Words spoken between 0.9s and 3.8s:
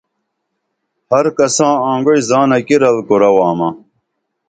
ہر کساں آنگوعی زانہ کی رل کُرہ وامہ